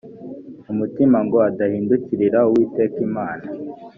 umutima 0.71 1.17
ngo 1.25 1.37
adahindukirira 1.49 2.39
uwiteka 2.49 2.97
imana 3.07 3.45